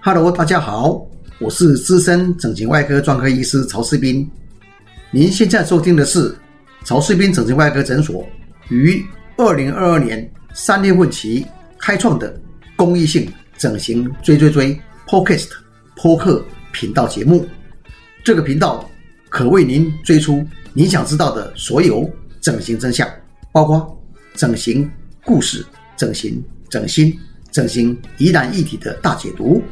[0.00, 1.06] Hello，大家好，
[1.38, 4.30] 我是资深整形外科专科医师曹世斌。
[5.10, 6.34] 您现在收听的是
[6.84, 8.26] 曹世斌整形外科诊所
[8.68, 9.04] 于
[9.36, 11.46] 二零二二年三月份起
[11.78, 12.38] 开创的
[12.76, 13.26] 公益性
[13.56, 15.48] 整形追追追 Podcast
[15.96, 17.46] 播客频道节目。
[18.22, 18.88] 这个频道
[19.28, 22.10] 可为您追出你想知道的所有
[22.40, 23.08] 整形真相，
[23.52, 24.02] 包括
[24.34, 24.90] 整形
[25.24, 25.64] 故事、
[25.96, 26.42] 整形
[26.74, 27.16] 整形、
[27.52, 29.62] 整形疑难议题的大解读。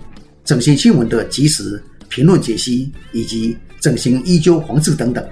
[0.45, 5.28] 整形新闻的及时评论解析，以及整形医纠防治等等，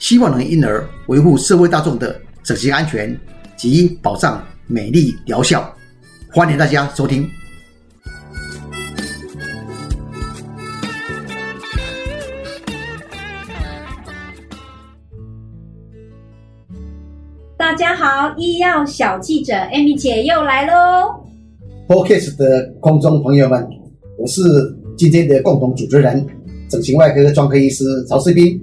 [0.00, 3.16] 希望能因而维护社会大众的整形安全
[3.56, 5.72] 及保障美丽疗效。
[6.32, 7.30] 欢迎大家收听。
[17.76, 21.14] 家好，医药小记者 Amy 姐又来喽。
[21.86, 23.68] Podcast 的空中朋友们。
[24.18, 24.40] 我是
[24.96, 26.26] 今天的共同主持人，
[26.70, 28.58] 整形外科的专科医师曹世斌。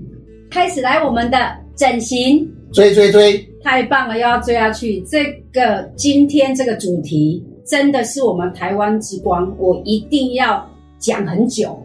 [0.50, 1.38] 开始来我们的
[1.76, 5.00] 整形追追追，太棒了，又要追下去。
[5.02, 10.68] 这个今天这个主题真的是我们台湾之光，我一定要。
[11.04, 11.78] 讲很久，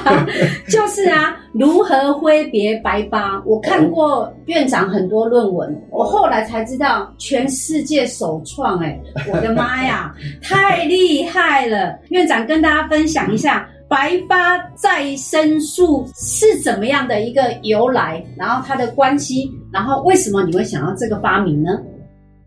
[0.70, 3.42] 就是啊，如何挥别白疤？
[3.44, 8.98] 我看过院长很多论文，我后来才知道全世界首创，哎，
[9.30, 11.98] 我的妈呀，太厉害了！
[12.08, 21.70] 院长跟大家分享一下白发再生素是怎么样的一个由来，然后它的关系，然后为什么你会想要这个发明呢？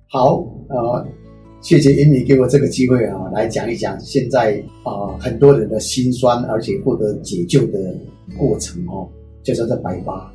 [0.10, 1.06] 好，呃。
[1.62, 7.94] 谢谢英米给我这个机会啊，来讲一讲现在啊很多人的心酸，而且获得解救的
[8.38, 9.08] 过程哦，
[9.44, 10.32] 就叫做白疤。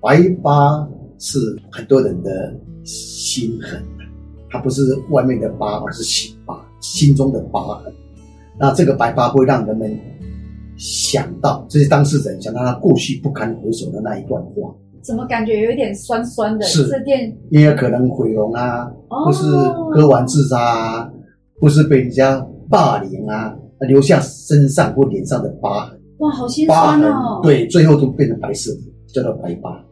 [0.00, 0.86] 白疤
[1.18, 1.38] 是
[1.70, 3.82] 很多人的心痕，
[4.50, 7.92] 它不是外面的疤，而是心疤，心中的疤痕。
[8.60, 9.98] 那这个白疤会让人们
[10.76, 14.74] 想到这些当事人，想到他过去不堪回首的那一段话。
[15.02, 16.64] 怎么感觉有一点酸酸的？
[16.64, 17.36] 是这店
[17.76, 19.42] 可能毁容啊，或是
[19.92, 21.12] 割腕自杀啊，
[21.60, 22.40] 或是被人家
[22.70, 26.00] 霸凌啊，留下身上或脸上的疤痕。
[26.18, 27.40] 哇，好心酸哦！
[27.42, 28.80] 对，最后都变成白色的，
[29.12, 29.84] 叫做白疤。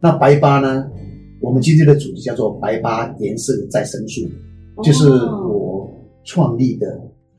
[0.00, 0.86] 那白疤呢？
[1.40, 4.22] 我们今天的主题叫做白疤颜色再生术，
[4.82, 5.86] 就是我
[6.24, 6.98] 创立的，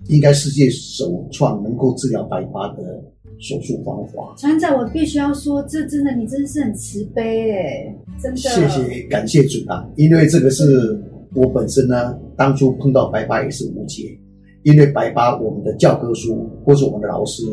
[0.10, 3.04] 应该世界首创能够治疗白疤的。
[3.40, 8.38] 手术方法，船长，我必须要说，这真的，你真的是很慈悲哎，真的。
[8.38, 9.86] 谢谢，感谢主啊！
[9.96, 10.98] 因为这个是
[11.34, 14.18] 我本身呢，当初碰到白疤也是无解，
[14.64, 17.44] 因为白疤，我们的教科书或是我们的老师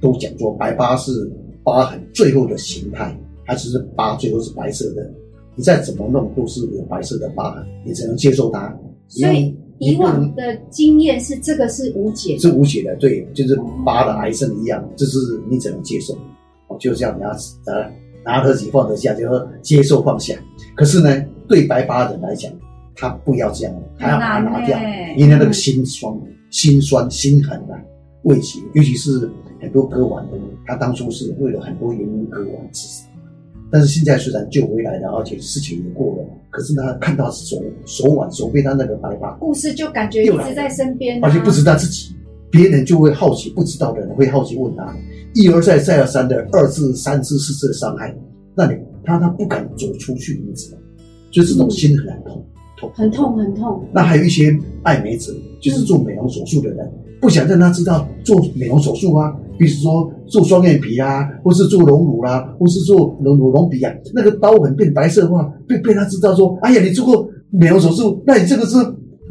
[0.00, 1.30] 都讲说，白疤是
[1.62, 3.16] 疤痕最后的形态，
[3.46, 5.10] 它只是疤最后是白色的，
[5.54, 8.76] 你再怎么弄都是有白色的疤痕，你只能接受它。
[9.08, 9.56] 所以。
[9.78, 15.18] 以往的经验是这个是无解，是无解的，对，就是疤的癌症一样，这是
[15.48, 16.14] 你只能接受，
[16.66, 17.30] 哦，就这样，你要
[17.64, 17.90] 拿
[18.24, 20.34] 拿得起放得下，就说接受放下。
[20.74, 22.52] 可是呢，对白疤人来讲，
[22.94, 24.78] 他不要这样，他要把它拿掉，
[25.16, 26.12] 因为那个心酸、
[26.50, 27.80] 心酸、心狠啊，
[28.24, 33.07] 未解，尤其是很多割腕的人，他当初是为了很多原因割腕自杀。
[33.70, 42.14] 但是现在虽然救回来了，而且事情也过了，可是他看到手手腕手背他那个白发，故事就感觉一直在身边，而且不止他自己，
[42.50, 44.96] 别人就会好奇，不知道的人会好奇问他，
[45.34, 48.14] 一而再再而三的二次、三次、四次的伤害，
[48.54, 50.78] 那你他他不敢走出去，你知道，
[51.30, 52.44] 就这种心很痛，
[52.78, 53.84] 痛很痛很痛。
[53.92, 56.90] 那还有一些爱美者，就是做美容手术的人，
[57.20, 59.36] 不想让他知道做美容手术啊。
[59.58, 68.76] 比如说做双眼皮啊，或是做隆乳啦，或是做隆乳隆鼻啊，那个刀痕变白色的话，被被他知道说，哎呀，你做过美容手术，那你这个是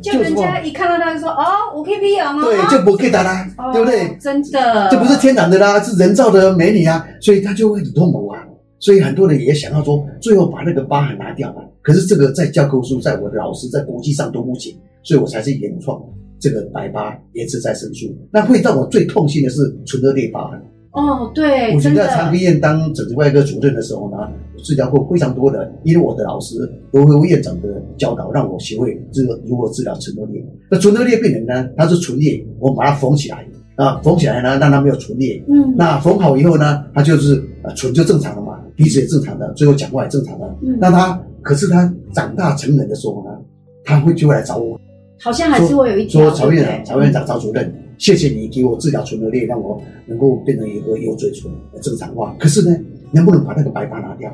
[0.02, 1.44] 就人家一看到他就说，哦，
[1.76, 4.16] 我可以美容啊，对，就不可以打啦，对不对？
[4.20, 8.44] 真的，这不是天然的啦，是人造的美女啊，所以他就会很痛苦啊，
[8.80, 11.62] 所以很多人也想要说，最后把那个疤痕拿掉吧。
[11.82, 16.00] 可是这个在教科书，在我的老师，在国际上都不行，所以我才是原创。
[16.40, 20.62] 这个白疤也是在生素，那会让我最痛心的是唇腭裂疤痕。
[20.92, 24.18] 哦，对，我在长庚医院当整形外科主任的时候呢，
[24.64, 26.56] 治疗过非常多的，因为我的老师
[26.92, 27.68] 罗辉院长的
[27.98, 30.44] 教导，让我学会这个如何治疗唇腭裂。
[30.72, 33.46] 那唇腭裂病人呢，他是唇裂，我把它缝起来
[33.76, 35.40] 啊，缝起来呢，让他没有唇裂。
[35.48, 40.48] 嗯，那缝好以后呢，他就是呃唇就正常了嘛，鼻子也正常的，最后讲话也正常的。
[40.64, 43.38] 嗯，那他可是他长大成人的时候呢，
[43.84, 44.80] 他会就会来找我。
[45.20, 52.36] 好像还是会有一说曹院长、曹院长、曹主任，谢谢你给我治疗唇腭裂，让我能够变成一个有嘴唇正常化。
[52.40, 52.78] 可是呢，
[53.12, 54.32] 能不能把那个白疤拿掉，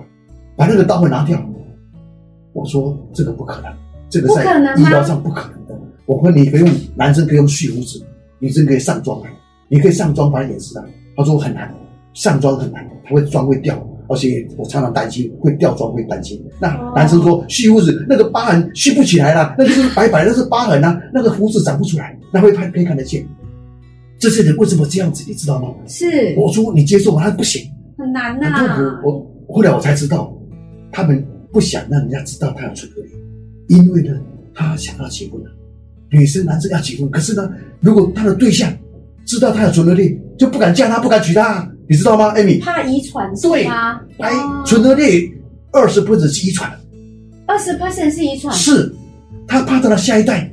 [0.55, 1.41] 把那个刀会拿掉？
[2.53, 3.71] 我说这个不可能，
[4.09, 4.43] 这个在
[4.77, 5.79] 医疗上不可能的。
[6.05, 8.05] 我说你可以用男生可以用蓄胡子，
[8.39, 9.29] 女生可以上妆啊，
[9.69, 10.85] 你可以上妆把它掩饰啊。
[11.15, 11.73] 他说很难，
[12.13, 13.75] 上妆很难，他会妆会掉，
[14.07, 16.43] 而且我常常担心会掉妆会担心。
[16.59, 23.25] 那男生说蓄胡子那个疤痕蓄不起来了，那就是白白那是疤痕啊，那个胡子长不出来，那会看可以看得见。
[24.19, 25.23] 这些人为什么这样子？
[25.27, 25.69] 你知道吗？
[25.87, 27.23] 是我说你接受吗？
[27.23, 27.61] 他不行，
[27.97, 29.27] 很难呐很痛呐、苦。
[29.47, 30.33] 我后来我才知道，
[30.91, 33.11] 他们不想让人家知道他有唇腭裂，
[33.67, 34.17] 因为呢，
[34.53, 35.49] 他想要结婚了，
[36.09, 37.51] 女生男生要结婚，可是呢，
[37.81, 38.71] 如果他的对象
[39.25, 42.59] 知道他有唇腭裂，就不敢嫁他，不敢娶她，你知道吗，艾米？
[42.59, 43.99] 怕遗传是对吗？
[44.17, 44.31] 白
[44.65, 45.29] 唇腭裂
[45.71, 46.71] 二十不止是遗传，
[47.45, 48.53] 二十 percent 是遗传？
[48.55, 48.93] 是
[49.47, 50.49] 他怕他的下一代。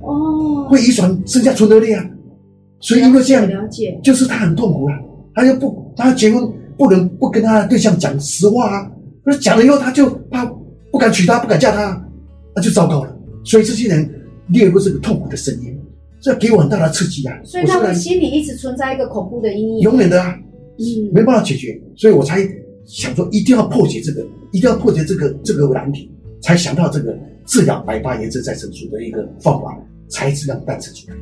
[0.00, 0.68] 哦。
[0.68, 2.04] 会遗传生下唇腭裂啊，
[2.80, 4.98] 所以因为这样，了解，就是他很痛苦啊，
[5.34, 8.90] 他又不，他结婚不能不跟他的对象讲实话啊，
[9.24, 10.44] 那讲了以后他就怕
[10.90, 12.00] 不敢娶她，不敢嫁她，
[12.54, 13.16] 那就糟糕了。
[13.44, 14.08] 所以这些人
[14.48, 15.78] 列入这个痛苦的深渊，
[16.24, 17.38] 这给我很大的刺激啊！
[17.44, 19.80] 所以他们心里一直存在一个恐怖的阴影。
[19.80, 20.34] 永远的啊，
[20.78, 22.40] 嗯，没办法解决，所以我才
[22.86, 26.10] 想说一定要破解这个，一定要破解这个这个难题，
[26.40, 29.76] 才想到这个治疗白发炎症再生术的一个方法，
[30.08, 31.16] 才这样诞生出来。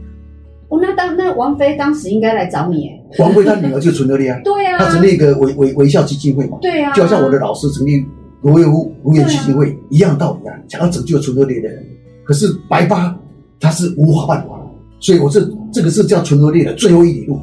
[0.69, 8.05] 哦，那当那王菲当时应该来找你，哎，王菲她女儿就唇腭裂啊，对啊，她成立一个微微微笑基金会嘛，对啊，就好像我的老师成立
[8.43, 11.85] 罗维乌如愿基金会一样道理啊，想要拯救唇腭裂的人。
[12.25, 13.19] 可是白发
[13.59, 14.62] 他是无法办法，
[15.03, 17.39] 所以我这这个是叫唇腭裂的最后一里路，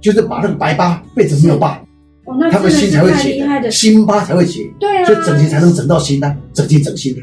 [0.00, 1.82] 就是把那个白疤变成没有疤，
[2.26, 3.64] 哦，那他们心才会解太厉害的。
[3.64, 7.22] 的，，新疤才会结，对啊，所以整形才能整到心啊，整形整心的，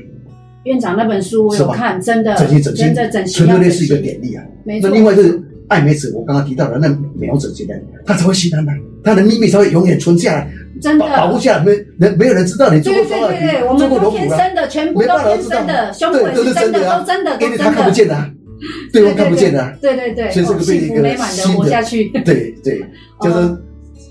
[0.63, 4.43] 院长那本书我有看，真的整形整心真的整，形唇要整腭裂是一个形典例啊。
[4.65, 4.89] 没错。
[4.89, 8.71] 那另外就是爱美子，我刚刚提到的那美容整形的，他才会心安呐，
[9.03, 10.51] 他的秘密才会永远存下来，
[10.81, 11.05] 真的。
[11.05, 14.09] 保保护下来，没人没有人知道你做对过双耳对对对，我皮，做们都。
[14.09, 16.99] 天生的，全部没都天办法知道生的，胸对围是真的，啊。
[16.99, 17.91] 都真的，都真因为他看不。
[17.91, 18.27] 见的啊，
[18.93, 22.09] 对方看不见的啊，对对对，所以这个哦被一个幸福美满的活下去。
[22.23, 22.81] 对对，
[23.21, 23.57] 就是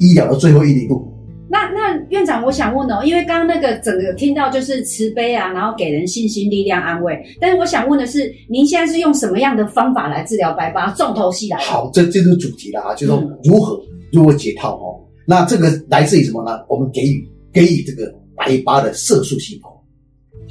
[0.00, 1.10] 医疗的最后一里路。
[1.46, 7.16] 那那院长，我想问哦，因为刚刚那个整个听到就是慈悲啊，然后给人信心、力量、安慰。
[7.40, 10.90] 但是我想问的是，您现在是用什么样的方法来治疗白发？
[10.92, 11.64] 重头戏来了。
[11.64, 13.12] 好，这这就是主题了啊，就是
[13.44, 13.80] 如何
[14.12, 14.98] 如何解套哦。
[15.26, 16.58] 那这个来自于什么呢？
[16.68, 19.80] 我们给予给予这个白疤的色素细胞，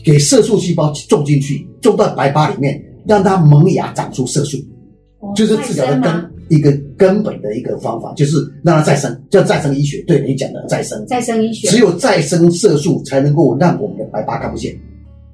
[0.06, 4.58] 给色素细胞种进去，种到白疤里面，让它萌芽长出色素，
[5.20, 10.04] 哦就是治疗的根一个根本的一个方法，就是让它再生，叫再生医学。
[10.08, 11.68] 对你讲的再生，再生医学。
[11.70, 14.74] 只有再生色素才能够让我们的白发看不见。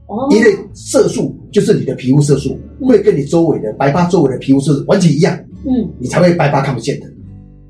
[0.08, 7.08] 哦，因为色素就是你的皮肤色素，会跟你周围的白发周围的皮肤色素完全一样，嗯，你才会白发看不见的，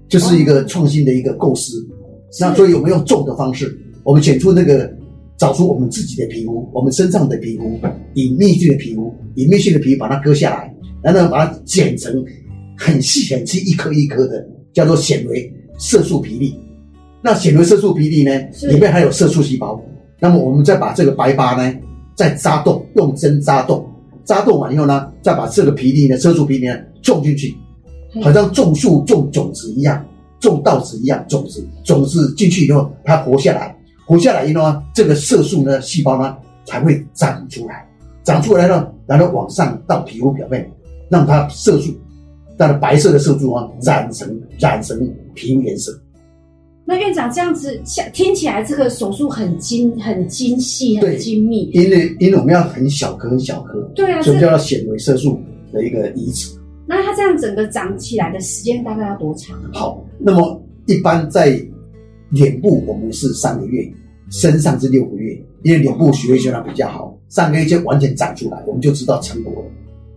[0.07, 1.85] 就是一个创新的一个构思。
[2.39, 2.55] 那是。
[2.55, 4.89] 所以我们用种的方式，我们选出那个
[5.39, 7.79] 找出我们自己的皮肤，我们身上的皮肤，
[8.15, 12.23] 隐秘性的皮肤，隐秘性的皮肤把它割下来，然后把它剪成
[12.77, 16.59] 很细很细一颗一颗的，叫做显微色素皮粒。
[17.21, 18.31] 那显微色素皮粒呢，
[18.63, 19.81] 里面还有色素细胞。
[20.19, 21.73] 那么我们再把这个白疤呢，
[22.15, 23.85] 再扎洞，用针扎洞，
[24.25, 27.55] 扎洞完以后呢，再把这个皮粒呢，色素皮粒呢种进去，
[28.13, 28.21] 嗯。
[28.21, 30.05] 好像种树种种子一样，
[30.41, 33.73] 种稻子一样，种子种子进去以后，它活下来，
[34.09, 36.35] 活下来以后呢，这个色素呢，细胞呢
[36.65, 37.87] 才会长出来，
[38.23, 40.67] 长出来呢，然后往上到皮肤表面，
[41.09, 41.93] 让它色素，
[42.57, 44.99] 它的白色的色素啊染成染成
[45.35, 45.95] 皮肤颜色。
[46.85, 51.69] 那院长这样子想听起来，这个手术很精、很精细、很精密。
[51.71, 55.39] 因为因为我们要很小颗很小颗，对啊，所以叫做显微色素
[55.71, 56.49] 的一个移植。
[56.87, 59.55] 那它这样整个长起来的时间大概要多长？
[59.71, 61.63] 好，那么一般在
[62.29, 63.87] 脸部我们是三个月，
[64.29, 69.69] 身上是六个月，因为脸部血液循环比较好，三个月就完全长出来，我们就知道成果了。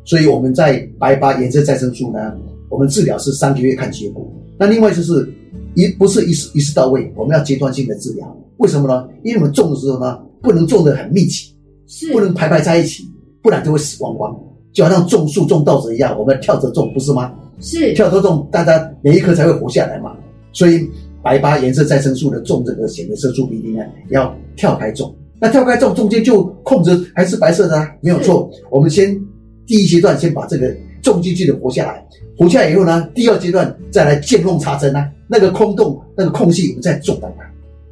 [0.05, 2.35] 所以我们在白发颜色再生素呢，
[2.69, 4.27] 我们治疗是三个月看结果。
[4.59, 5.33] 那另外就是
[5.75, 8.37] 一不是一次一次到位，我们要阶段性的治疗。
[8.59, 9.09] 为什么呢？
[9.23, 11.55] 因为我们种的时候呢，不能种的很密集，
[11.87, 13.11] 是不能排排在一起，
[13.43, 14.37] 不然就会死光光。
[14.73, 17.33] 就好像种树种稻子一样，我们跳着种，不是吗？
[17.61, 20.17] 是跳着种，大家每一颗才会活下来嘛。
[20.53, 20.89] 所以
[21.23, 25.15] 白疤颜色再生素的种这个显微色素比例呢，要跳开种。
[25.41, 28.49] 那跳开种中间就空着还是白色的啊，没有错。
[28.71, 29.19] 我们先
[29.67, 32.05] 第一阶段先把这个种进去的活下来，
[32.39, 37.31] 活下来以后呢，第二阶段再来见缝插针啊，那个空洞那个空隙我们再种它。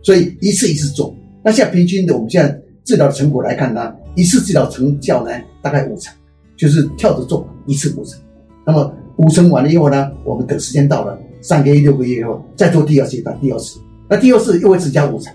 [0.03, 1.15] 所以一次一次种。
[1.43, 6.15] 那现在平均的我们现在治疗的成果来看呢，一次治疗成效呢大概五成，
[6.57, 8.19] 就是跳着种一次五成。
[8.65, 13.81] 那么五成完了以后呢，我们等时间到了三个月、六个月以后，再做第二阶段第二次。
[14.09, 15.33] 那第二次又会增加五成，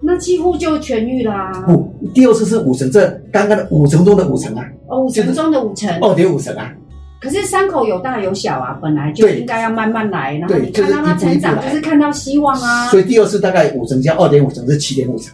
[0.00, 1.52] 那几乎就痊愈啦。
[1.66, 5.88] 不，第二次是五成，这刚刚的五成中的五成啊，哦，五成中的五成。
[6.00, 6.72] 二点五成啊。
[7.20, 12.88] 可是伤口有大有小啊，本来就应该要慢慢来，然后看到它成长，就是看到希望啊。
[12.88, 15.32] 所以第二次大概五成加二点五成是七点五成，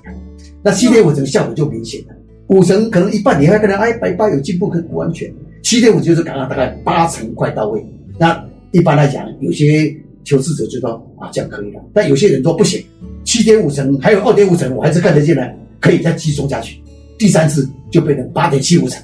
[0.63, 2.15] 那七点五成效果就明显了。
[2.49, 5.33] 五成可能一半，你还可能哎白八有进步，可能不完全。
[5.63, 7.83] 七点五就是刚刚大概八成快到位。
[8.19, 8.39] 那
[8.73, 9.95] 一般来讲，有些
[10.25, 12.85] 求治者就说啊这样可以了，但有些人说不行，
[13.25, 16.81] 七点五成还有二点五成，我还是看得见的，可以再继续下去。
[17.19, 19.03] 第三次就变成八点七五成，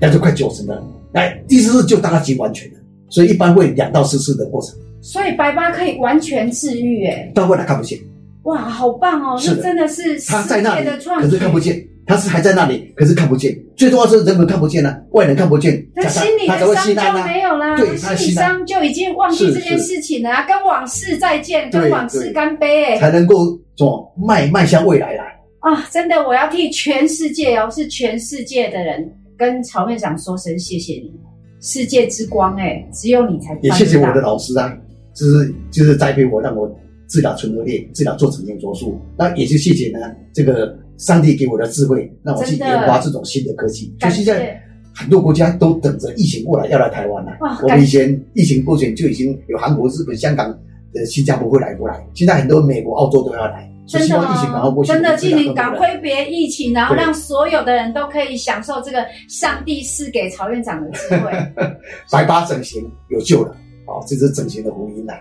[0.00, 0.82] 那就快九成了。
[1.12, 2.78] 哎，第四次就大概几完全了，
[3.08, 7.98] 所以一般会两到四次的过程，所以白疤可以完全治愈，哎，到未来看不见。
[8.44, 9.38] 哇，好棒哦！
[9.38, 10.84] 是真的是世他在那里
[11.20, 13.56] 可是看不见，他是还在那里，可是看不见。
[13.76, 17.24] 最重要是人们看不见啊，外人看不见，他他心里的伤就。
[17.24, 25.24] 没有啦，对他心理伤就已经忘记这件事情了啊，跟往事再见，跟往事干杯，哎，才能够怎么迈迈向未来来。
[25.60, 31.12] 啊，真的，我要替全世界哦，是全世界的人跟曹院长说声谢谢你，
[31.60, 33.56] 世界之光，哎，只有你才。
[33.62, 34.76] 也谢谢我的老师啊，
[35.14, 36.68] 就是就是栽培我，让我
[37.08, 39.00] 治疗唇腭裂，治疗做整形手术。
[39.16, 40.00] 那也是谢谢呢
[40.34, 43.92] 这个上帝给我的智慧，让我去研发这种新的科技。
[43.98, 44.62] 就感现在
[44.94, 47.58] 很多国家都等着疫情过来要来台湾了哇。
[47.62, 50.48] 我们以前疫情过去就已经有韩国、日本、香港、
[50.94, 53.68] 呃新加坡会来过来，现在很多美国、澳洲都要来。
[53.84, 61.32] 真的疫情赶快哦过，去，真的，我们治敬您赶疗更多人挥别疫情，然后让所有的人都可以享受这个上帝赐给曹院长的智慧。
[62.10, 63.50] 白发整形有救了，
[63.86, 65.12] 哦，这是整形的福音呐。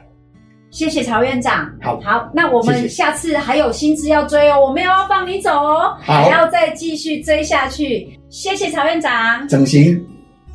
[0.71, 1.69] 谢谢曹院长。
[1.81, 1.99] 好。
[1.99, 6.23] 好，那我们下次还有新知要追哦，我没有要放你走哦，好。
[6.23, 8.17] 还要再继续追下去。
[8.29, 10.03] 谢谢曹院长，整形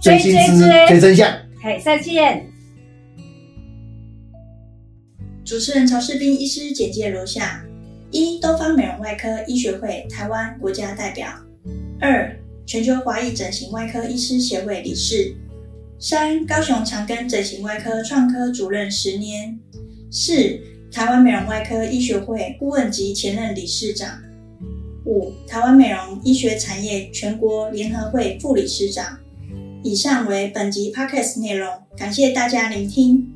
[0.01, 0.89] 追追追追。
[0.89, 1.31] 追真相。
[1.63, 2.45] 嘿，再见。
[5.45, 7.63] 主持人曹世斌医师简介如下：
[8.11, 11.27] 一、东方美容外科医学会台湾国家代表；
[12.01, 12.35] 二、
[12.67, 15.37] 全球华裔整形外科医师协会理事；
[16.01, 19.57] 三、高雄长庚整形外科创科主任十年；
[20.11, 20.61] 四、
[20.91, 24.19] 台湾美容外科医学会顾问及前任理事长；
[25.05, 29.19] 五、台湾美容医学产业全国联合会副理事长。
[29.83, 33.36] 以上为本集 Podcast 内容，感谢大家聆听。